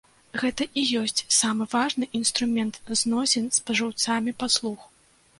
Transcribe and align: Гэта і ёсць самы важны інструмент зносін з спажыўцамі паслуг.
Гэта 0.41 0.65
і 0.83 0.83
ёсць 1.01 1.19
самы 1.39 1.67
важны 1.73 2.07
інструмент 2.19 2.79
зносін 3.01 3.45
з 3.51 3.59
спажыўцамі 3.61 4.33
паслуг. 4.45 4.79